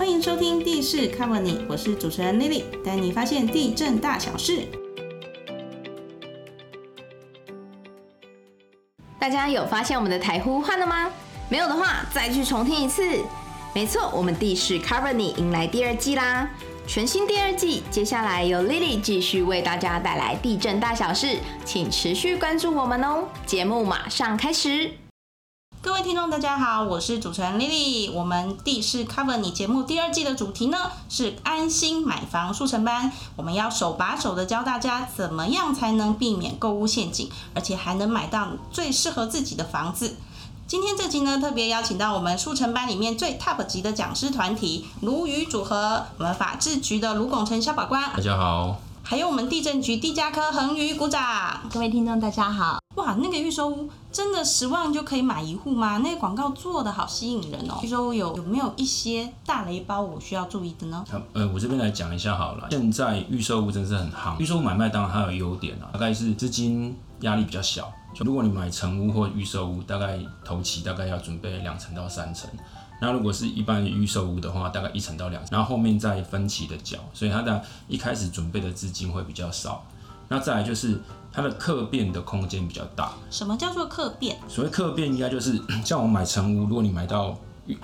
[0.00, 4.62] 欢迎收听地势 Cover 你，我是主持人 Lily，带你发现地震大小事。
[9.18, 11.10] 大家有发现我们的台呼换了吗？
[11.50, 13.02] 没有的话，再去重听一次。
[13.74, 16.48] 没错，我们地势 Cover 你迎来第二季啦！
[16.86, 21.36] 全新第二季，接下来由 Lily 继续为大家带来地震大小事，
[21.66, 23.28] 请持续关注我们哦。
[23.44, 24.90] 节目马上开始。
[26.02, 28.10] 听众，大家好，我是主持人 Lily。
[28.10, 30.78] 我们地势 Cover 你节目第二季的主题呢
[31.10, 40.16] 是安心买房速成班，我们要手把手的教大家怎么样才能避免购物陷阱，而且还能买到最适合自己的房子。
[40.66, 51.60] 今天这集呢，特别邀请到我们速成班里面最 top 级的讲师团体鲈鱼组合，我们法制局的卢拱辰小法官，大家好，还有我们地震局地价科恒宇鼓掌。
[51.72, 52.78] 各位听众，大家好。
[52.96, 55.98] 哇，那个预售屋真的十万就可以买一户吗？
[55.98, 57.78] 那个广告做的好吸引人哦。
[57.82, 61.04] 预售屋有有没有一些大雷包我需要注意的呢？
[61.32, 62.68] 呃，我这边来讲一下好了。
[62.70, 67.90] 现在预售屋真是很夯，预售屋买卖当然它有优点啊，大概是资金压力比较小。
[68.18, 72.50] 如果你买成屋或预售屋，大概头期大概要准备两成到三成。
[73.00, 79.84] 那如果是一般预售屋的话，大概一层到两层，然后后面再分期的缴，所以它的一开始准备的资金会比较少。
[80.28, 81.00] 那再来就是
[81.32, 83.12] 它的客变的空间比较大。
[83.30, 84.38] 什么叫做客变？
[84.48, 87.36] 所谓客变，应该就是像我买成屋，如果你买到。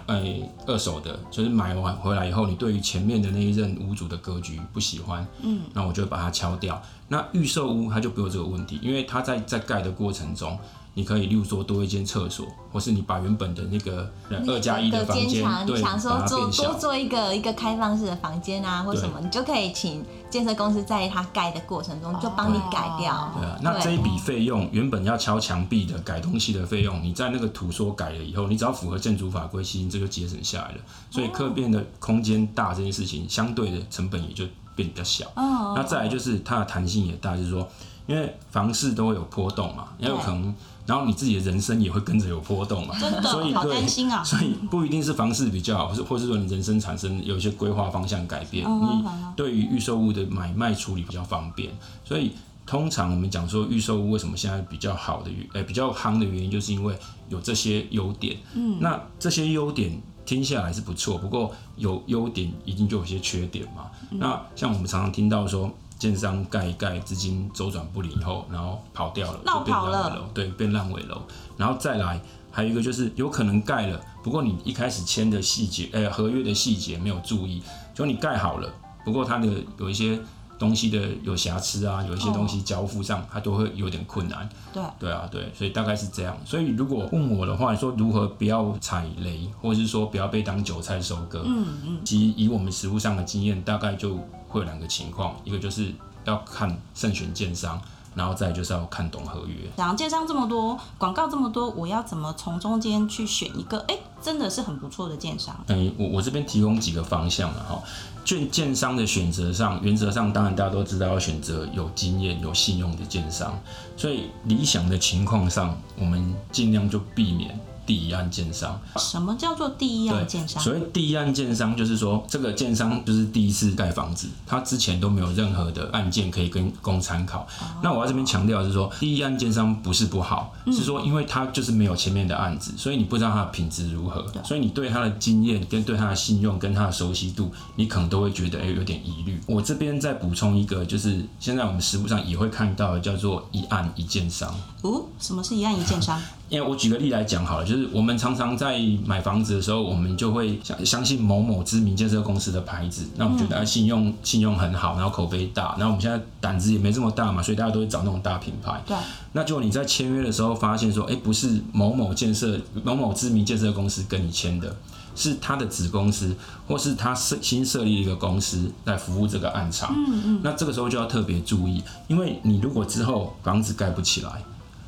[0.06, 0.20] 呃，
[0.67, 6.83] 二手的，就是买完回来以后，你对于前面的那一任屋主的格局不喜欢，嗯，那我就会把它敲掉。
[7.06, 10.59] 那预售屋它就不有这个问题，因为它在在盖的过程中。
[10.97, 14.11] 你可以，例如说多一间厕所，或是你把原本的那个
[14.47, 23.30] 二加一的房间，对，想说做多做一个一个开放式的房间啊，或什么，你就可以请建设公司在它盖的过程中就帮你改掉。
[23.36, 30.78] 对啊，那这一笔费用原本要敲墙壁的改东西的费用，你在那个图说改了以后，你只要符合建筑法规，其实这就节省下来了。
[31.10, 35.27] 所以客变的空间大这件事情，相对的成本也就变比较小。
[35.34, 35.75] 哦。
[35.77, 37.69] 那再来就是它的弹性也大，就是说，
[38.06, 40.54] 因为房市都会有波动嘛，也有可能。
[40.86, 44.22] 然后你自己的人生也会跟着有波动嘛，真的，所以好担心啊。
[44.24, 49.04] 所以不一定是房市比较好，或是或是说你人生产生有一些规划方向改变，你
[49.36, 51.70] 对于预售物的买卖处理比较方便。
[52.04, 52.32] 所以
[52.64, 56.96] 通常我们讲说预售物为什么现在比较好的原，诶比较夯的原因，就是因为
[57.28, 58.36] 有这些优点。
[58.54, 63.91] 嗯，那这些优点听下来是不错，不过有优点一定就有些缺点嘛。
[64.10, 65.70] 那像我们常常听到说。
[65.98, 71.22] 建商盖一盖，资金周转不灵以后，然后跑掉了，就变烂尾楼，对，变烂尾楼。
[71.56, 72.20] 然后再来，
[72.50, 77.62] 还有一个就是有可能盖了，不过你一开始签的细节，哎，合约的细节没有注意，
[77.94, 78.68] 就你盖好了，
[79.04, 79.48] 不过它的
[79.78, 80.18] 有一些
[80.58, 84.46] 东西的有瑕疵啊，有一些东西交付上，它都会有点困难。
[84.74, 86.36] 对，对啊，对，所以大概是这样。
[86.44, 94.18] 所以如果问我的话，说如何不要踩雷，或者是说不要被当韭菜收割，嗯嗯，其实以我们实物上的经验，大概就。
[94.56, 95.93] 会有两个情况，一个就是
[96.25, 97.78] 要看慎选建商，
[98.15, 99.55] 然后再就是要看懂合约。
[99.77, 103.78] 然后建商这么多，广告这么多，我要怎么从中间去选一个？
[103.89, 105.55] 哎，真的是很不错的建商。
[105.69, 107.83] 哎，我我这边提供几个方向了哈。
[108.25, 113.56] 券建商的选择上，原则上当然大家都知道要选择有经验、有信用的建商，
[113.97, 117.61] 所以理想的情况上，我们尽量就避免。
[117.86, 120.62] 第一案建商，什么叫做第一案建商？
[120.62, 127.46] 所谓第一案建商，就是说这个建商就是第一次盖房子，他之前都没有任何的案件可以跟供参考。
[127.82, 139.41] 那我要这边强调是说，第一案建商不是不好，是说因为他就是没有前面的案子，所以你不知道他的品质如何，所以你对他的经验、跟对他的信用、跟他的熟悉度，你可能都会觉得哎有点疑虑。
[139.46, 144.52] 我这边再补充一个，就是现在我们实物上也会看到的，叫做一案一建商。
[144.86, 146.20] 哦，什么是一案一建商？
[146.48, 158.80] 因为我举个例来讲好了，就是我们常常在买房子的时候，我们就会相相信某某知名建设公司的牌子，那我们觉得信用信用很好，然后口碑大，然后我们现在胆子也没这么大嘛，所以大家都会找那种大品牌。
[158.86, 158.96] 对。
[159.32, 164.76] 那就你在签约的时候发现说，哎，不是某某建设某某知名建设公司跟你签的，
[165.16, 166.32] 是他的子公司，
[166.69, 169.93] 或是他设新设立一个公司来服务这个案场。
[169.96, 170.40] 嗯嗯。
[170.44, 174.31] 那这个时候就要特别注意，因为你如果之后房子盖不起来。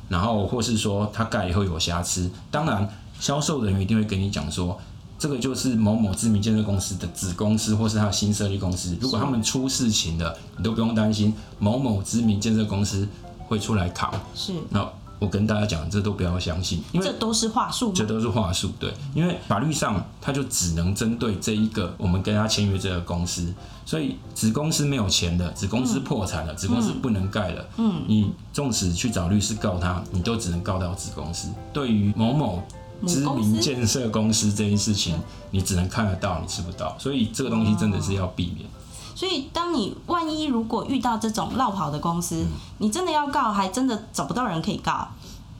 [0.09, 2.89] 然后，或是说他盖以后有瑕疵，当然
[3.19, 4.77] 销售人员一定会跟你讲说，
[5.17, 8.97] 这个就是某某知名建设公司的子公司，或是他新设立公司。
[8.99, 13.07] 如果他们出事情了，你都不用担心某某知名建设公司
[13.47, 14.11] 会出来扛。
[14.33, 14.53] 是。
[14.69, 14.89] 那
[15.19, 17.91] 我跟大家讲，这都不要相信，因为这都是话术。
[17.93, 23.53] 这都是话术，对，因为法律上它就只能针对这一个我们跟他签约这个公司。
[23.85, 27.65] 所以子公司没有钱的，子公司破产了，子公司不能盖了。
[27.77, 31.49] 嗯，你纵使去找律师告他，你都只能告到子公司。
[31.73, 32.63] 对于某某
[33.07, 35.19] 知名建设公司这件事情，
[35.51, 38.69] 你只能看得到，你吃不到，所以这个东西真的是要避免。
[39.19, 45.09] 所以，当你万一如果遇到这种绕跑的公司，嗯你真的要告，还真的找不到人可以告，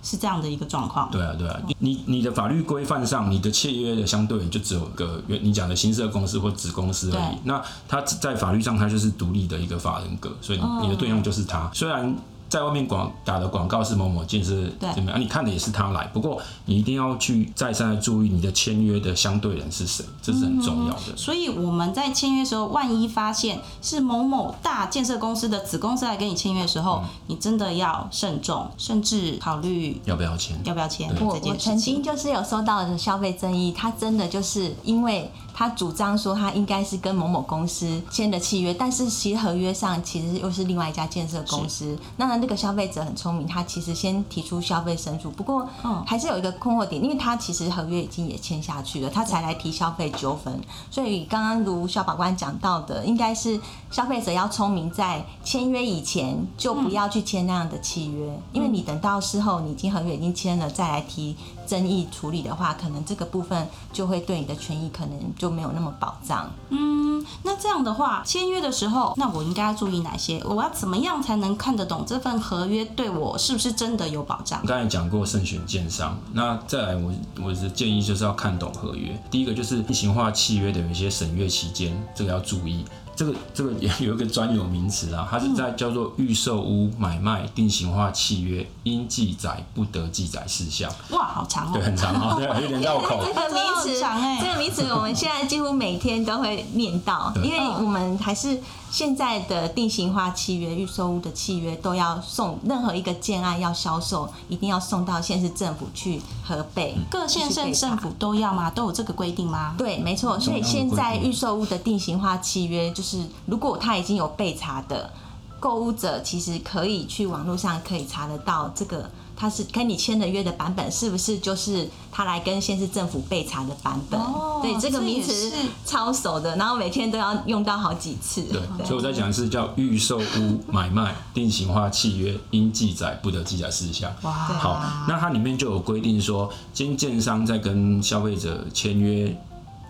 [0.02, 1.12] 是这样的一个状况。
[1.12, 7.38] 对啊，对啊，你你你的法律规范上，你的契约的相对就只有个原你讲的新设公司或子公司而已。
[7.44, 11.70] 那它在法律上它就是独立的一个法人格，所以你你的对象就是他。
[11.74, 12.16] 虽然
[12.50, 21.16] 在外面广打的广告是某某建设对怎么样，你看的也是他来，不过你一定要去再三的注意你的签约的相对人是谁，这是很重要的。
[21.16, 30.60] 所以我们在签约的时候，万一发现是某某大建设公司的子公司来跟你签约的时候，嗯你真的要慎重，甚至考虑要不要签？
[30.66, 32.02] 要不要签对我我曾经。
[32.02, 35.30] 就是有收到的消费争议，他真的就是因为
[35.60, 42.00] 他主张说他应该是跟某某公司签的契约，但是其实合约上其实又是另外一家建设公司。
[42.16, 50.58] 那那个消费者很聪明，他其实先提出消费申诉，不过嗯还是有一个困惑点，因为他其实合约已经也签下去了，他才来提消费纠纷。
[50.90, 53.60] 所以刚刚如肖法官讲到的，应该是
[53.92, 61.36] 消费者要聪明，在签约以前就不要去签那样的契约，因为你等到事后你已经合约已经签了，再来提
[61.68, 66.50] 争议处理的话，可能这个部分就会对你的权益可能就没有那么保障。
[66.70, 70.42] 嗯，那这样的话，签约的时候，那我应该要注意哪些？
[70.46, 74.64] 我要怎么样才能看得懂这份合约对我是不是真的有保障？
[74.66, 77.12] 刚才讲过慎选建商，那再来我
[77.44, 79.18] 我的建议就是要看懂合约。
[79.30, 82.86] 第一个就是定型化契约的有一些审阅期间，这个要注意。
[83.20, 91.84] 这个这个也有一个专有名词啊，它是在叫做预售屋买卖定型化契约应记载不得记载事项，哇，好长对，哦！
[91.84, 93.20] 很长啊，对，有点绕口。
[93.28, 94.00] 这个名词
[94.40, 98.58] 这个名词我们现在几乎每天都会念到，因为我们还是
[98.92, 106.96] 现在的定型化契约、预售屋的契约都要送，任何一个建案要销售，一定要送到县市政府去核备。
[107.10, 108.70] 各县市政府都要吗？
[108.72, 109.76] 都有这个规定吗？
[109.78, 110.40] 对，没错。
[110.40, 115.12] 所以现在预售屋的定型化契约，就是如果它已经有被查的
[115.60, 119.10] 购物者，其实可以去网络上可以查得到这个。
[119.40, 124.20] 他是跟你签的约的版本是不是就是他来跟县市政府备查的版本？
[124.20, 125.56] 哦对，这个名词是
[125.86, 128.42] 超熟的，然后每天都要用到好几次。
[128.44, 134.14] 对，所以我在讲的是叫预售屋买卖定型化契约应记载不得记载事项。
[134.24, 139.34] 哇，好，那它里面就有规定说，经建商在跟消费者签约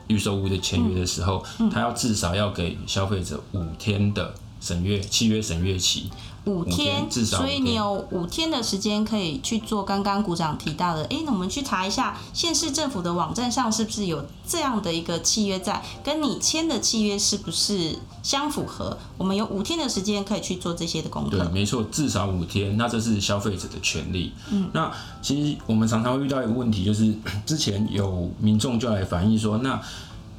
[0.05, 4.31] 预售屋的签约的时候，他要至少要给消费者五天的
[4.61, 6.11] 审阅契约审阅期。
[6.45, 11.03] 五天，至少所以你有五天的时间可以去做刚刚股长提到的。
[11.05, 18.97] 哎，那我们去查一下县市政府的网站上是不是有这样的一个契约在，跟你签的契约是不是相符合？
[19.17, 24.33] 我们有五天的时间可以去做这些的功对，没错，至少五天，那这是消费者的权利。
[24.51, 24.91] 嗯，那
[25.21, 27.13] 其实我们常常会遇到一个问题，就是
[27.45, 29.79] 之前有民众就来反映说，那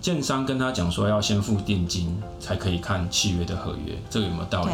[0.00, 4.70] 建商跟他讲说要先付定金才可以看契约的合约，这个有没有道理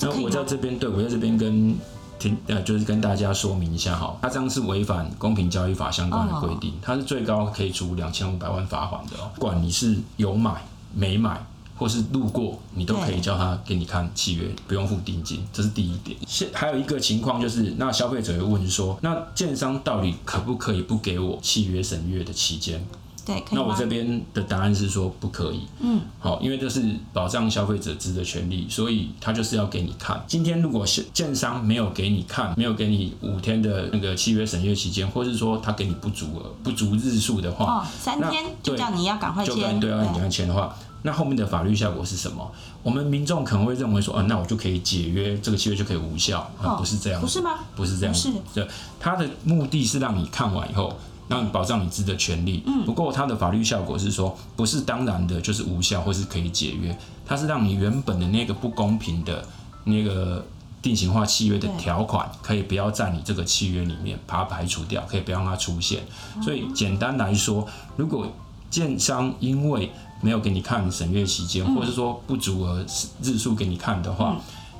[0.00, 0.28] 那我？
[0.28, 1.76] 在这边，对我在这边跟
[2.18, 9.30] 听呃，就是跟大家说明一下哈，他这样是违反公平交易法相关的规定，它是最高可以处两千五百万罚款的哦。
[9.34, 11.44] 不管你是有买没买，
[11.76, 16.16] 或是路过，你都可以叫他给你看契约，不用付定金，这是第一点。
[16.26, 22.84] 现还有一个情况就是，那消费者会问说，那建商到底可不可以不给我契约审阅的期间？
[23.24, 23.54] 对，可以？
[23.54, 25.60] 那我这边的答案是说不可以。
[25.80, 30.22] 嗯，好，因为这是保障消费者知的权利，所以他就是要给你看。
[30.26, 39.64] 今天如果是建商没有给你看，没有给你五天的那个契约审阅期间，或是说他给你不足额、不足日数的话，哦，三天就叫你要赶快就签。
[39.64, 42.50] 跟对要你要签的话，那后面的法律效果是什么？
[42.82, 47.52] 我们民众可能会认为说，啊，那我就可以解约，这个契约就可以无效，啊，哦不是这样，不是吗？
[47.74, 48.68] 不是这样不是，对，
[49.00, 50.94] 它的目的是让你看完以后，
[51.28, 52.62] 让你保障你自己的权利。
[52.66, 59.46] 嗯，不过它的法律效果是说，不是当然的就是无效或是可以解约，它是让你原本的那个不公平的
[59.84, 60.44] 那个。
[60.84, 66.02] 定型化契约的条款可以不要在你这个契约里面把它排除掉，可以不要让它出现。
[66.42, 67.66] 所以简单来说，
[67.96, 68.30] 如果
[68.68, 69.90] 建商因为
[70.20, 72.84] 没有给你看审阅期间，或者说不足额
[73.22, 74.36] 日数给你看的话，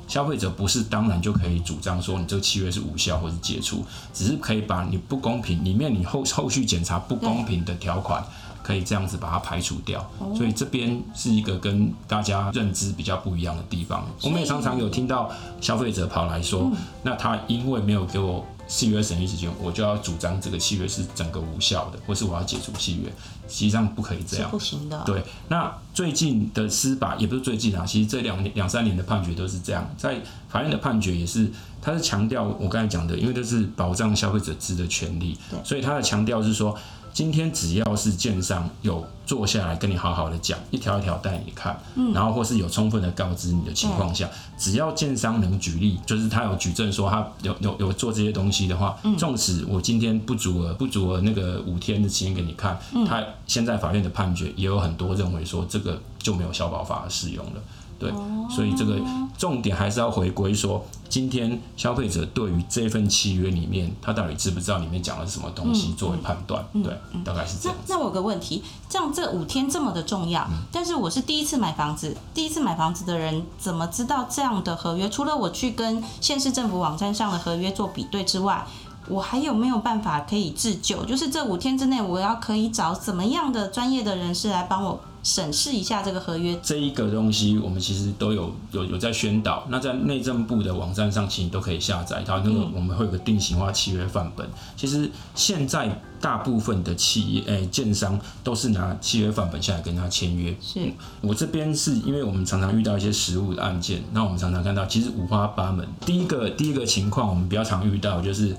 [0.07, 8.25] 消费者不是当然就可以主张说你这个契约是无效或是解除，只是可以把你不公平里面你后后续检查不公平的条款。
[8.63, 10.03] 可以这样子把它排除掉，
[10.35, 14.07] 所以这边是一个跟大家认知比较不一样的地方。
[14.23, 15.31] 我们也常常有听到
[15.61, 23.09] 消费者跑来说，那他因为没有给我契约审议期间，我就要主张这个契约是整个无效的，或是我要解除契约，
[23.49, 24.59] 实际上不可以这样不。
[24.59, 25.03] 行的。
[25.05, 31.51] 对，那最近的司法也不是最近啊，其实这两年两三年的判决都是这样，在法院的判决也是，
[31.83, 36.77] 他是强调我刚才讲的，因为这是保障消费者知的权利，所以他的强调是说，
[37.15, 41.79] 今天只要是建商有坐下来跟你好好的讲，一条一条带你看，
[42.13, 44.29] 然后或是有充分的告知你的情况下，
[44.59, 57.63] 只要建商能举例，就是他有举证说他有有有做这些东西的话，纵使我今天不足额不足额那个五天的期间给你看，他现在法院的判决也有很多认为说这个就没有消保法的适用了。
[58.05, 58.13] 对，
[58.55, 59.01] 所以这个
[59.39, 66.63] 重点还是要回归说，今天消费者对于这份契约里面，他到底知不知道里面讲了什么东西作为判断？
[66.83, 66.95] 对，
[67.25, 67.85] 大概是这样子。
[67.93, 75.09] 那我有个问题，这样这五天这么的重要，但是我是第一次买房子，第一次买房子的人怎么知道这样的合约？
[75.09, 78.67] 除了我去跟县市政府网站上的合约做比对之外，
[79.09, 81.05] 我还有没有办法可以自救？
[81.05, 86.57] 就是这五天之内，我要可以找怎么样的专业的人士来帮我审视一下这个合约？
[86.63, 89.67] 这一个东西，我们其实都有有有在宣导。
[89.71, 94.47] 那在内政部的网站上，其实都可以下载它那个，我们会有个定型化契约范本。
[94.77, 100.55] 其实现在大部分的企业诶、建商都是拿契约范本下来跟他签约。
[100.61, 100.81] 是
[101.23, 105.89] 我这边是因为我们常常遇到一些实物的案件，那我们常常看到其实五花八门。
[106.05, 108.55] 第一个第一个情况，我们比较常遇到就是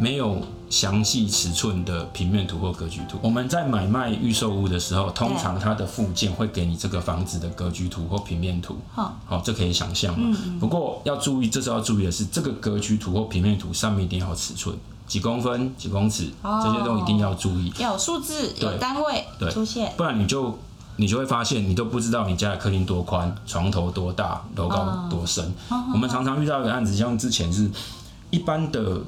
[0.00, 0.38] 没有
[0.70, 3.18] 详细尺寸的平面图或格局图。
[3.20, 8.78] 我们在买卖预售屋的时候，通常它的附件会给你这个房子的格局图或平面图。
[8.94, 10.34] 好好、这可以想象嘛。
[10.58, 14.74] 不过要注意，这时候要注意的是，这个格局图或平面图上面一定要有尺寸，
[15.06, 17.70] 几公分、几公尺，这些都一定要注意。
[17.78, 19.92] 要有数字，有对单位对出现。
[19.98, 20.58] 不然你就
[20.96, 25.52] 你就会发现你都不知道你家的客厅多宽，床头多大，楼高多深。
[25.92, 27.70] 我们常常遇到一个案子，像之前是
[28.30, 29.02] 一般的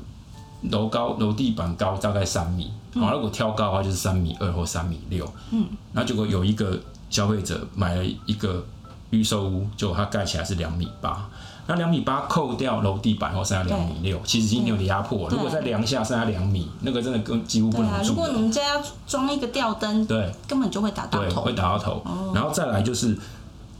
[0.71, 5.28] 楼高楼地板高大概三米，好、如果挑高的话就是三米二或三米六。
[5.50, 6.78] 嗯，那结果有一个
[7.11, 8.64] 消费者买了一个
[9.11, 11.28] 预售屋，结果它盖起来是两米八。
[11.64, 15.37] 那两米八扣掉楼地板后剩下两米六，其实已经有点压迫了。
[15.37, 18.28] 如果在梁下剩下两米，那个真的跟几乎不对啊，如果。
[18.33, 21.52] 你们家要装一个吊灯，对，根本就会打到对，头会。
[21.52, 22.02] 打到头。
[22.35, 23.16] 然后再来就是，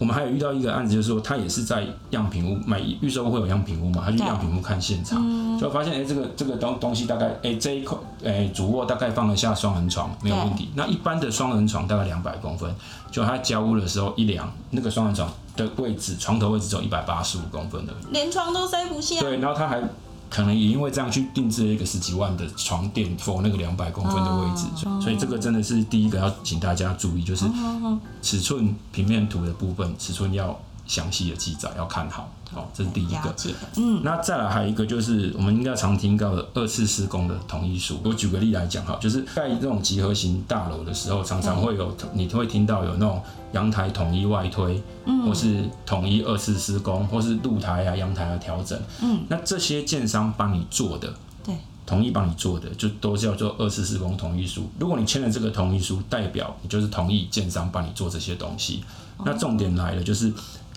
[0.03, 10.71] 我们还有遇到一个案子，就是说他也是在样品屋买预售屋会有样品屋嘛，他去对样品屋看现场，就发现哎、这个这个东东西大概哎、这一块哎、主卧大概放得下双人床没有问题。
[10.75, 12.75] 那一般的双人床大概两百公分，
[13.13, 19.21] 就他交屋的时候一量，那个双人床的位置床头位置只有一百八十五公分的，连床都塞不下。
[19.21, 19.81] 对，然后他还。
[20.33, 27.45] 可能也因为这样去定制了一个十几万的床垫 for 那个两百公分的位置，所以所以这个真的是第一个要请大家注意，就是
[28.23, 32.31] 尺寸平面图的部分，尺寸要详细的记载，要看好。
[32.53, 33.35] 好，这是第一个。
[33.77, 37.99] 嗯，那再来还有一个就是我们应该常听到的二次施工的同意书。
[38.05, 43.23] 我举个例来讲哈，就是盖这种集合型大楼的时候，常常会有你会听到有那种
[43.53, 48.79] 阳台统一外推，嗯或是统一二次施工，或是露台啊、阳台的调整。
[49.01, 51.11] 嗯，那这些建商帮你做的，
[51.43, 54.69] 对，同意帮你做的，就都叫做二次施工同意书。
[54.79, 58.85] 如果你签了这个同意书，代表你就是同意建商帮你做这些东西。
[59.25, 60.33] 那重点来了，就是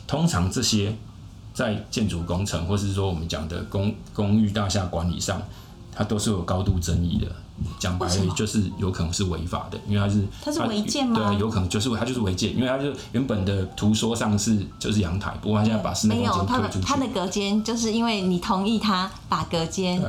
[0.07, 0.95] 通常这些
[1.53, 5.41] 在建筑工程，或是说我们讲的公公寓大厦管理上，
[5.93, 7.27] 它都是有高度争议的。
[7.79, 16.97] 讲白，了就是有可能是违法的，因为它是它是违建吗对，有可能就是它就是违建，因为它就原本的图说上是就是阳台，不过它现在把室内没有，它的他。
[16.97, 20.01] 的隔间就是因为你同意他把隔间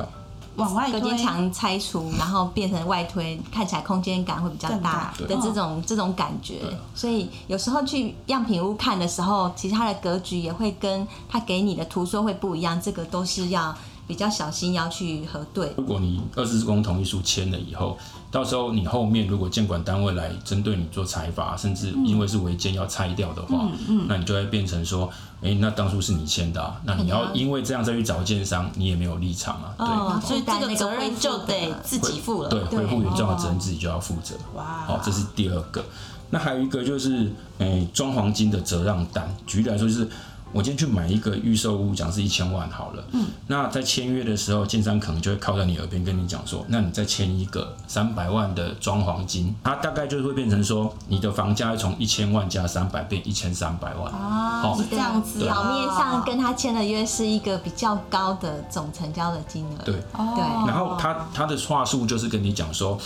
[0.57, 6.61] 往外隔间墙拆除，然后变成外推，看起来空间感会比较大大的这种这种感觉。
[6.93, 13.75] 所以有时候去样品屋看的时候，其实它的格局也会跟它给你的图说会不一样，这个都是要
[14.07, 15.73] 比较小心要去核对。
[15.77, 17.97] 如果你二次施工同意书签了以后，
[18.29, 23.67] 到时候你后面如果监管单位来针对你做裁罚，甚至因为是违建要拆掉的话，
[24.07, 25.09] 那你就会变成说，
[25.41, 29.87] 哎、那当初是你签的、啊，那你要因为这样再去找建商，你也没有立场啊，对。
[29.87, 32.49] 哦所以这个责任就得自己负了。
[32.49, 34.35] 对，恢复原状的责任自己就要负责。
[34.55, 35.83] 哇好，这是第二个。
[36.29, 39.33] 那还有一个就是，诶、装潢金的折让单。
[39.45, 40.05] 举例来说，就是
[40.53, 43.03] 我今天去买一个预售屋，讲是一千万好了。
[43.11, 43.25] 嗯。
[43.47, 54.11] 那在签约的时候，建商可能就会靠在你耳边跟你讲说，那你再签一个三百万的装潢金，它大概就是会变成说，你的房价要从一千万加三百变一千三百万。
[54.11, 55.45] 啊，好是这样子哦。
[55.45, 59.83] 表面上跟他签的约是一个比较高的总成交的金额。
[59.83, 59.95] 对。
[60.13, 62.97] 哦对然后他他的话术就是跟你讲说，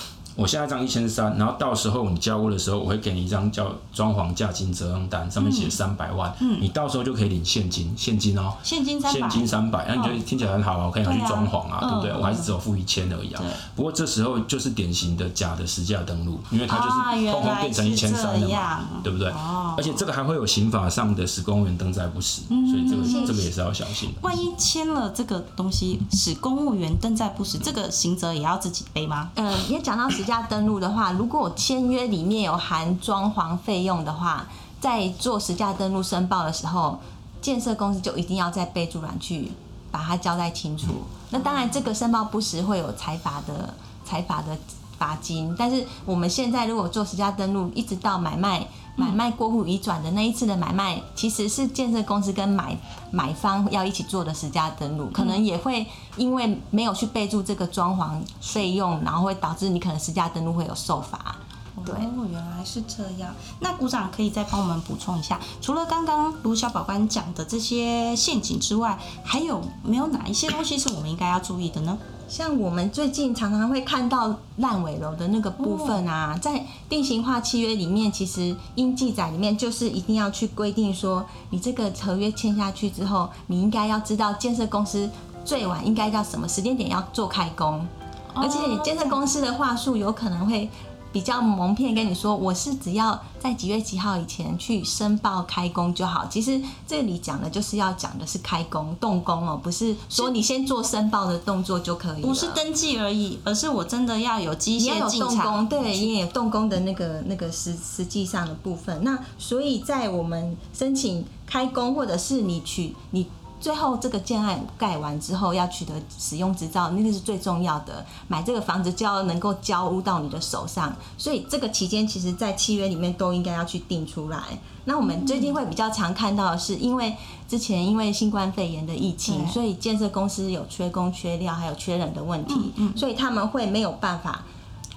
[0.42, 12.12] 我现在这样一千三，然后到时候你交屋的时候，我会给你一张叫装潢价金折让单，上面写三百万，你到时候就可以领现金，现金哦，现金三百，现金三百，那你觉得听起来很好啊，我可以拿去装潢啊，嗯对不对？
[12.20, 13.44] 我还是只有付一千而已啊。
[13.76, 19.30] 不过这时候就是典型的假的实价登录，因为它就啊是通通变成一千是三了嘛，对不对？
[19.30, 19.76] 哦。
[19.78, 24.16] 而且这个还会有刑法上的使公务员登载不实，所以这个这个也是要小心的。
[24.22, 29.30] 万一签了这个东西，使公务员登载不实，这个刑责也要自己背吗？
[29.36, 34.46] 呃，也讲到实价登录的话，如果我签约里面有含装潢费用的话，
[34.80, 37.00] 在做实价登录申报的时候，
[37.42, 39.52] 建设公司就一定要在备注栏去
[39.90, 40.90] 把它交代清楚。
[41.32, 43.74] 那当然，这个申报不实会有财罚的
[44.06, 44.56] 财罚的
[45.00, 48.68] 罚金，但是我们现在如果做实价登录，一直到买卖。
[48.96, 52.78] 买卖过户移转的那一次的买卖，其实是建设公司跟买
[53.12, 61.36] 买方要一起做的实价登录，可能也会因为没有去备注这个装潢费用，然后会导致你可能实价登录会有受罚。
[61.84, 63.34] 对哦，原来是这样。
[63.60, 71.98] 那股长可以再帮我们补充一下，除了刚刚卢小宝官讲的这些陷阱之外，还有没有哪一些东西是我们应该要注意的呢？
[72.32, 85.10] 像我们最近常常会看到烂尾楼的那个部分啊，在定型化契约里面，其实应记载里面就是一定要去规定说，你这个合约签下去之后，你应该要知道建设公司
[85.44, 87.86] 最晚应该到什么时间点要做开工，
[88.34, 90.70] 而且建设公司的话术有可能会。
[91.12, 96.26] 比较蒙骗跟你说，我是只要在几月几号以前去申报开工就好。
[96.30, 102.22] 其实这里讲的就是要讲的是开工动工哦，不是说你先做申报的动作就可以。
[102.22, 109.04] 不是登记而已，而是我真的要有机械进场对，你也有动工的那个那个实实际上的部分。
[109.04, 113.28] 那所以在我们申请开工，或者是你取你
[113.62, 118.04] 最后这个建案盖完之后要取得使用执照，那个是最重要的。
[118.28, 124.42] 买这个房子就要能够交屋到你的手上，所以这个期间其实在契约里面都应该要去定出来。
[124.86, 127.16] 那我们最近会比较常看到的是，因为
[127.48, 134.44] 之前因为新冠肺炎的疫情，所以建设公司有缺工、缺料，还有缺人的问题，所以他们会没有办法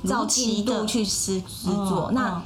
[0.09, 2.09] 照如期度去施施作。
[2.11, 2.43] 嗯那嗯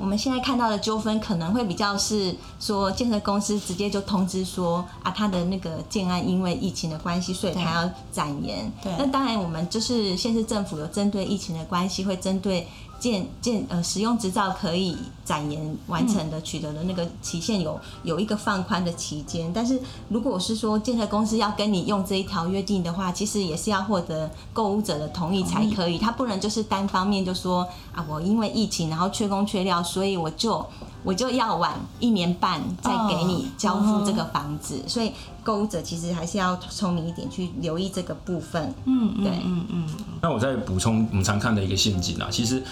[0.00, 8.72] 我们现在看到的纠纷可能会比较是说，建设公司直接就通知说啊，他的那个建案因为疫情的关系，所以他要展延。
[8.82, 12.66] 对那当然我们就是县市政府有针对疫情的关系，会针对
[13.00, 19.50] 建建呃使用执照可以展延完成的取得的那个期限有有一个放宽的期间。
[19.52, 30.64] 但是如果是说建设公司要跟你用这一条约定的话，其实也是要获得购物者的同意才可以，他不能就是单方面就说啊，我因为疫情然后缺工缺料，所以我就
[31.02, 34.82] 我就要晚一年半再给你交付这个房子。
[34.86, 35.10] 所以
[35.42, 38.74] 购物者其实还是要聪明一点，去留意这个部分。
[38.84, 39.88] 嗯嗯对嗯嗯，
[40.22, 42.62] 那我再补充我们常看的一个陷阱啊，其实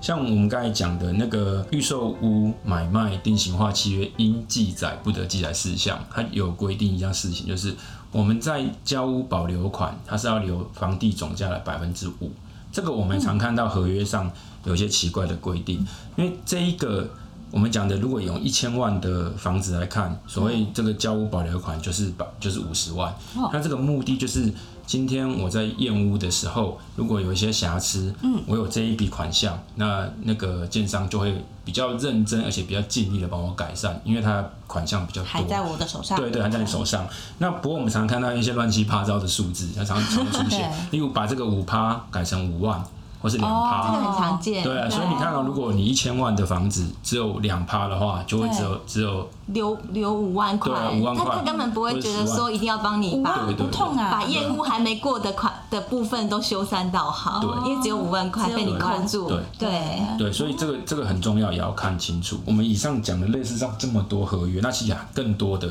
[0.00, 7.74] 像我们刚才讲的那个预售屋买卖定型化契约应记载不得记载事项，它有规定一样事情，就是
[8.12, 12.30] 我们在交屋保留款，它是要留房地总价的百分之五。
[12.70, 14.30] 这个我们常看到合约上
[14.64, 15.84] 有些奇怪的规定，
[16.16, 17.08] 因为这一个
[17.50, 23.14] 我们讲的，如果用一千万的房子来看，所谓这个交屋保留款就是百就是五十万，
[23.52, 24.52] 那这个目的就是
[24.86, 36.18] 今天我在验屋的时候，如果有一些瑕疵，嗯，我有这一笔款项，那那个建商就会比较认真，而且比较尽力的帮我改善，因为他款项比较多，还在我的手上。
[36.18, 37.06] 对对，还在你手上。
[37.38, 42.82] 那不过我们常常看到一些乱七八糟的数字，它常常出现， 例如把这个五趴改成五万，
[43.20, 43.86] 或是两趴。
[43.86, 44.62] 这个很常见。
[44.62, 52.36] 对啊，所以你看到、如果你一千万的房子只有两趴的话，就会只有只有留留五万块，对啊5万块他他根本不会觉得或者10万。
[52.36, 57.68] 说一定要帮你把不痛啊，把业务还没过的款的部分都修缮到好，对。
[57.68, 59.02] 因为只有五万块被你5万。
[59.02, 59.42] 扣住，对。
[59.58, 60.02] 对。
[60.18, 62.38] 对，所以这个这个很重要，也要看清楚。
[62.44, 65.68] 我们以上讲的类似上这么多合约，那其实更多的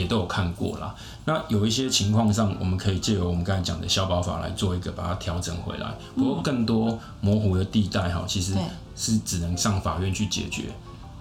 [0.00, 0.94] 也都有看过啦。
[1.24, 5.94] 那有一些情况上，我们可以借由我们刚才讲的消保法来做一个把它调整回来。
[6.14, 8.54] 不过更多模糊的地带哈，其实
[8.94, 10.64] 是只能上法院去解决。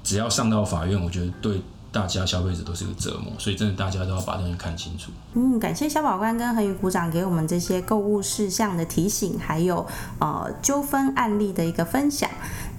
[0.03, 1.59] 只要上到法院，我觉得对
[1.95, 5.13] 大家消费者都是个折磨，所以真的大家都要把东西看清楚。
[5.33, 9.87] 嗯，感谢小宝官跟恒宇股长给我们这些购物事项的提醒，还有
[10.19, 12.29] 呃纠纷案例的一个分享。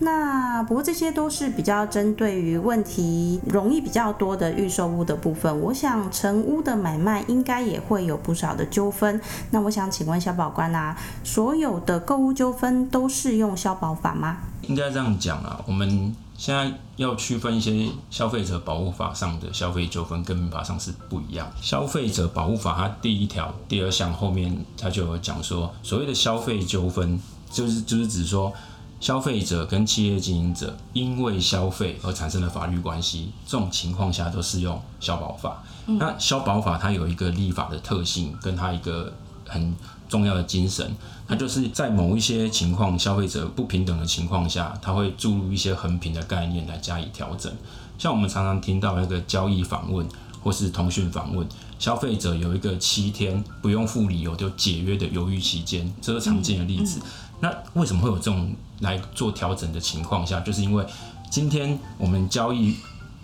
[0.00, 5.58] 那不过这些都是比较针对于问题容易比较多的预售屋的部分。
[5.62, 9.18] 我想成屋的买卖应该也会有不少的纠纷。
[9.50, 14.36] 那我想请问小宝官啊，所有的购物纠纷都适用消保法吗？
[14.68, 21.50] 应该这样讲啊，我们现在要区分一些消费者保护法上的消费纠纷跟民法上是不一样。
[21.60, 27.18] 消费者保护法它第一条第二项后面它就有讲说，所谓的消费纠纷
[27.50, 28.52] 就是就是指说
[29.00, 35.62] 消费者跟企业经营者因为消费而产生的法律关系，这种情况下都适用消保法。
[35.86, 39.12] 那消保法它有一个立法的特性，跟它一个
[39.46, 39.74] 很
[40.08, 40.94] 重要的精神，
[41.28, 47.52] 它就是在某一些情况消费者不平等的情况下，它会注入一些横平的概念来加以调整。
[47.98, 50.06] 像我们常常听到那个交易访问
[50.42, 51.46] 或是通讯访问，
[51.78, 57.00] 消费者有一个七天不用付理由就解约的犹豫期间，这是常见的例子。
[57.40, 60.40] 那为什么会有这种来做调整的情况下？
[60.40, 60.86] 就是因为
[61.30, 62.76] 今天我们交易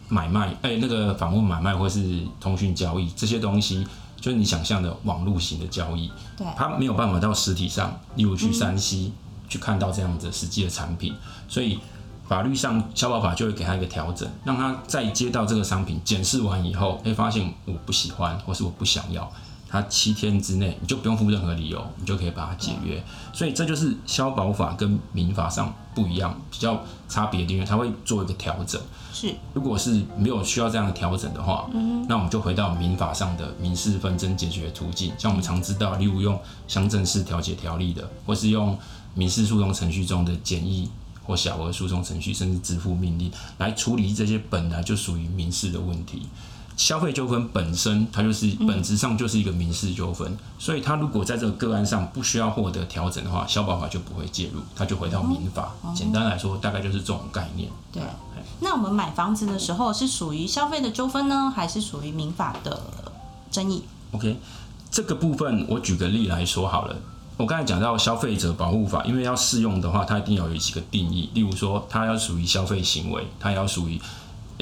[0.09, 3.87] 买卖，哎、那个访问买卖或是通讯交易这些东西，
[4.23, 6.47] 就是你想象的网络型的交易，对。
[6.57, 9.13] 它没有办法到实体上，例如去山西、
[9.49, 11.13] 去看到这样子实际的产品，
[11.49, 11.81] 所以
[12.29, 19.31] 法律上消保法就会给他一个调整，让他在接到这个商品检视完以后，会、发现我不喜欢或是我不想要，
[19.73, 23.03] 他七天之内你就不用付任何理由，你就可以把它解约。
[23.33, 28.79] 所以这就是消保法跟民法上不一样，比较差别的地方，它会做一个调整。
[29.15, 31.71] 是如果是没有需要这样的调整的话，
[32.07, 38.79] 那我们就回到民法上的民事纷争解决途径，像我们常知道，例如用乡镇市调解条例的，或是用
[39.15, 40.91] 民事诉讼程序中的简易
[41.25, 46.27] 或小额诉讼程序，甚至支付命令来处理这些本来就属于民事的问题。
[46.77, 55.73] 消费纠纷本身，它就是本质上就是一个民事纠纷，所以它如果在这个个案上不需要获得调整的话，消保法就不会介入，它就回到民法。
[55.95, 57.69] 简单来说，大概就是这种概念。
[57.93, 58.03] 对。
[58.61, 62.81] 那我们买房子的时候是属于消费的纠纷呢，还是属于民法的
[63.51, 63.83] 争议
[64.13, 64.37] ？OK，
[64.91, 66.97] 这个部分我举个例来说好了。
[67.39, 74.01] 我刚才讲到消费者保护法，因为要适用的话，它一定要有几个定义，例如说它要属于消费行为，它要属于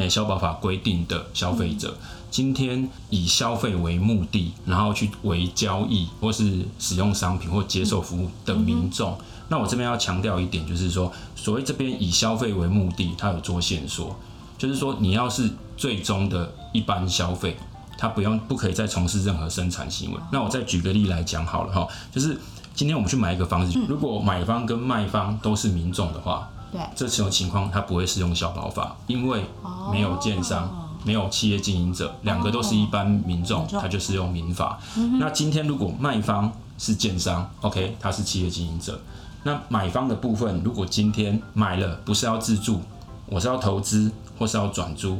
[0.00, 1.94] 呃消保法规定的消费者。
[2.30, 9.18] 今天以消费为目的，然后去为交易或是使用商品或接受服务的民众。
[9.48, 14.16] 那我这边要强调一点，就是说，所谓这边以消费为目的，它有做线索，
[14.56, 17.56] 就是说你要是最终的一般消费，
[17.98, 20.20] 他不用不可以再从事任何生产行为。
[20.30, 22.38] 那我再举个例来讲好了哈，就是
[22.76, 29.44] 今天我们去买一个房子，如果买方跟卖方都是民众的话，对，这种情况它不会适用消保法，因为
[29.90, 30.86] 没有建商。
[31.02, 34.78] 没有企业经营者，两个都是一般民众，他就是用民法。
[35.18, 39.00] 那今天如果卖方是建商，OK，他是企业经营者。
[39.42, 42.82] 那买方的部分，如果今天买了不是要自住，
[43.24, 45.16] 我是要投资或是要转租，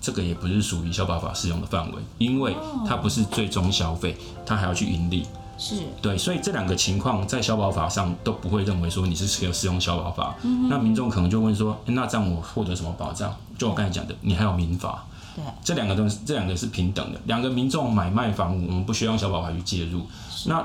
[0.00, 2.56] 这个也不是属于消保法适用的范围，因为
[2.86, 5.26] 它不是最终消费，它还要去盈利。
[5.58, 10.36] 是对，所以这两个情况在消保法上都不会认为说你是适有适用消保法。
[10.70, 13.34] 那民众可能就问说，诶那这样我获得什么保障？
[13.58, 15.04] 就我刚才讲的，你还有民法。
[15.34, 17.20] 对，这两个东西，这两个是平等的。
[17.24, 20.06] 两个民众买卖房屋，我们不需要用消保法去介入。
[20.46, 20.64] 那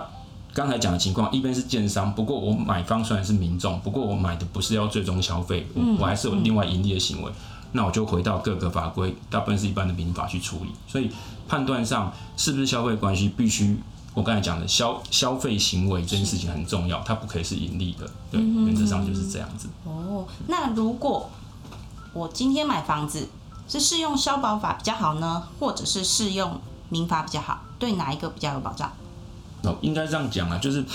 [0.54, 7.32] 刚才讲的情况，一边是建商，不过我买方虽然是民众，不过我买的不是要最终消费，我我还是有另外盈利的行为。
[7.72, 10.70] 那我就回到各个法规，大部分是一般的民法去处理。
[10.88, 11.10] 所以
[11.48, 13.76] 判断上是不是消费关系，必须
[14.14, 18.10] 我刚才讲的消消费行为这件事情很重要，它不可以是盈利的。
[18.32, 19.68] 对，原则上就是这样子。
[19.86, 20.26] 哦。
[20.48, 21.30] 那如果
[22.14, 23.28] 我今天买房子
[23.68, 27.62] 是适用消保法比较好呢，或者是适用民法比较好？
[27.80, 28.92] 对哪一个比较有保障？
[29.64, 30.86] 哦，应该这样讲啊，就是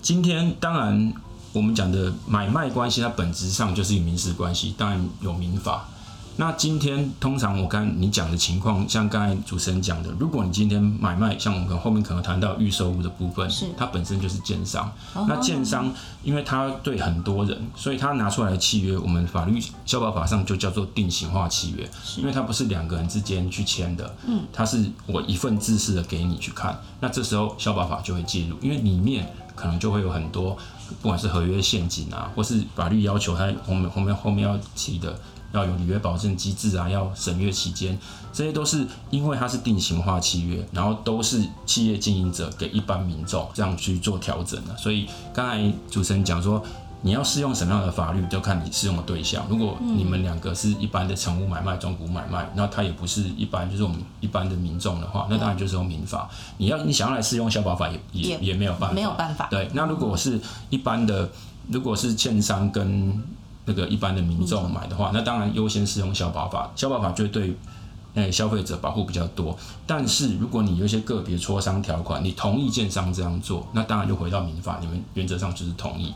[0.00, 1.12] 今天当然
[1.52, 5.88] 我们讲的买卖关系，它本质上就是一民事关系，当然有民法。
[6.36, 14.90] 那今天通常我刚才你讲的情况，像刚才主持人讲的，如果你今天买卖，像我们可能后面可能谈到预售物的部分，是它本身就是建商。
[15.28, 15.92] 那建商
[16.22, 30.56] 因为他对很多人，所以他拿出来的契约，我们法律消保法上就叫做定型化契约，因为它不是两个人之间去签的，嗯，它是我一份制式的给你去看，那这时候消保法就会介入，因为里面可能就会有很多，
[31.02, 35.14] 不管是合约陷阱啊，或是法律要求它后面后面后面要提的。
[35.52, 37.98] 要有履约保证机制啊，要审阅期间，
[38.32, 44.76] 这些都是因为它是定型化契约，然后都是企业经营者给一般民众这样去做调整的。
[44.76, 46.62] 所以刚才主持人讲说，
[47.04, 49.44] 你要适用什么样的法律，就看你适用的对象。
[49.50, 56.30] 如果你们两个是一般的成屋买卖、中古买卖，那它也不是一般，就是我们一般的民众的话，那当然就是用民法。
[56.58, 61.28] 你要你想要来适用消保法也，也也也没有办法，没有办法对，那如果是一般的，
[61.68, 63.20] 如果是券商跟
[63.64, 67.56] 那个一般的民众买的话，那当然优先适用消保法，消保法就对
[68.14, 69.56] 诶消费者保护比较多。
[69.86, 76.12] 但是如果你有一些个别磋商条款，你同意建商这样做，那当然就回到民法，你们原则上就是同意，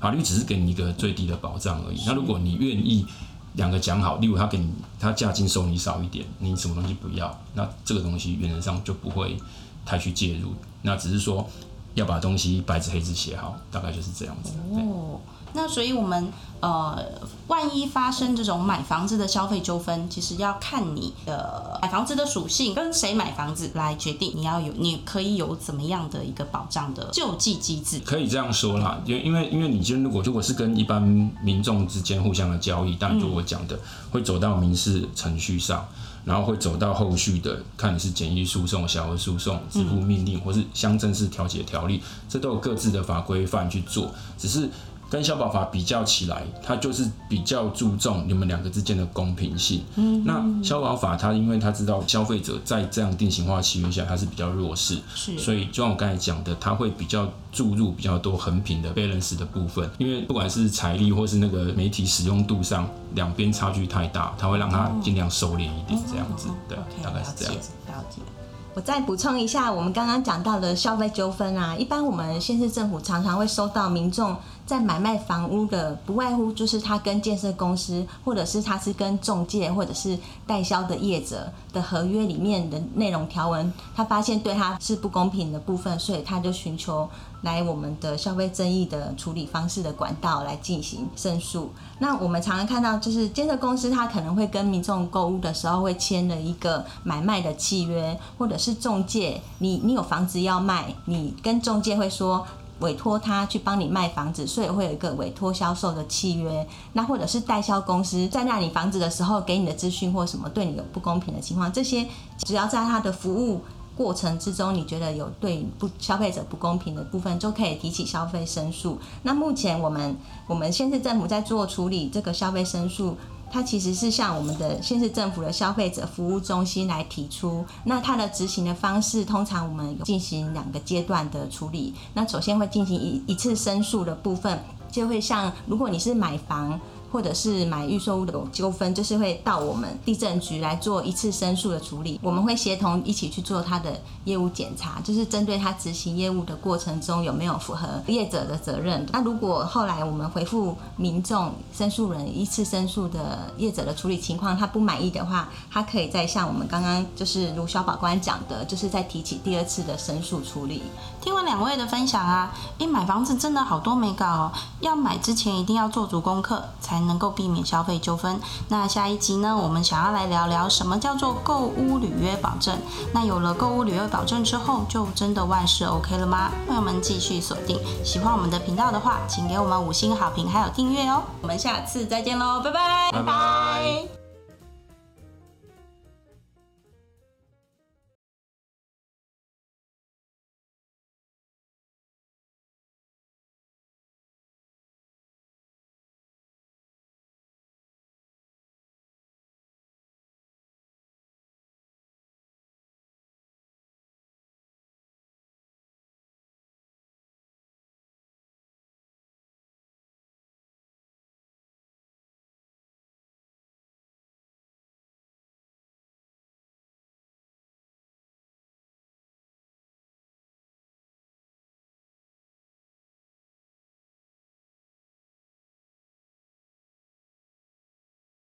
[0.00, 2.00] 法律只是给你一个最低的保障而已。
[2.06, 3.06] 那如果你愿意
[3.54, 9.36] 两个讲好，例如他给你他价金收你少一点，你什么东西不要，那这个东西原则上就不会
[9.84, 11.48] 太去介入，那只是说。
[11.94, 14.52] 要把东西白纸黑字写好，大概就是这样子。
[14.72, 15.18] 对哦，
[15.52, 17.04] 那所以我们呃，
[17.46, 28.00] 万一发生这种买房子的消费纠纷，其实要看你的买房子的属性，跟谁买房子来决定你要有，你可以有怎么样的一个保障的救济机制。
[28.00, 31.00] 可以这样说啦，因因为因为你今天如果如果是跟一般
[31.40, 33.78] 民众之间互相的交易，当然就我讲的、
[34.10, 35.86] 会走到民事程序上，
[36.24, 44.68] 然后会走到后续的，看你是简易诉讼、小额诉讼、支付命令，或是乡镇市调解条例，这都有各自的法规范去做，只是。
[45.10, 49.82] 跟消保法比较起来，它就是比较注重你们两个之间的公平性。
[49.96, 67.70] 嗯，那消保法它因为它知道消费者在这样定型化契约下，它是比较弱势，是所以就像我刚才讲的，它会比较注入比较多横平的 balance 的部分，因为不管是财力或是那个媒体使用度上，两边差距太大，它会让它尽量收敛一点，这样子，对大概是这样子。
[67.86, 67.92] 了解。
[67.92, 68.37] 了解。
[68.78, 87.08] 我再补充一下，我们刚刚讲到的消费纠纷啊，一般我们县市政府常常会收到民众在买卖房屋的，不外乎就是他跟建设公司，或者是他是跟中介或者是代销的业者的合约里面的内容条文，他发现对他是不公平的部分，所以他就寻求
[87.42, 91.70] 来我们的消费争议的处理方式的管道来进行申诉。
[91.98, 102.46] 那我们常常看到，就是建设公司它可能会跟民众购物的时候会签了一个买卖的契约，或者是中介，你你有房子要卖，你跟中介会说。
[102.80, 106.64] 委托他去帮你卖房子，所以会有一个委托销售的契约。
[106.92, 112.06] 那或者是代销公司在那你房子的时候给你的资讯或什么对你有不公平的情况，这些
[112.44, 113.60] 只要在他的服务
[113.98, 118.96] 过程之中，你觉得有对不消费者不公平的部分，就可以提起消费申诉。
[119.24, 123.16] 那目前我们我们县市政府在做处理这个消费申诉。
[123.50, 131.94] 它其实是向我们的县市政府的消费者服务中心来提出，那它的执行的方式，通常我们进行两个阶段的处理。
[132.12, 136.78] 那首先会进行一一次申诉的部分，就会像如果你是买房。
[137.10, 142.18] 或者是买预售屋的纠纷，就是会到我们地震局来做一次申诉的处理。
[142.22, 149.06] 我们会协同一起去做他的业务检查，就是针对他执行业务的过程中有没有符合业者的责任。
[149.12, 160.82] 那如果后来我们回复民众申诉人一次申诉的业者的处理情况，他不满意的话，他可以再像我们刚刚就是卢小宝官讲的，就是再提起第二次的申诉处理。
[161.20, 168.40] 听完两位的分享啊，诶，买房子真的好多没搞哦，要买之前一定要做足功课，才能够避免消费纠纷。
[168.68, 172.76] 那下一集呢，我们想要来聊聊什么叫做购物履约保证。
[173.12, 176.50] 那有了购物履约保证之后，就真的万事 OK 了吗？
[176.66, 181.22] 朋友们继续锁定，喜欢我们的频道的话，请给我们五星好评还有订阅哦。
[181.42, 184.17] 我们下次再见喽，拜拜，拜拜。